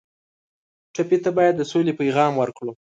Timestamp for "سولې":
1.71-1.93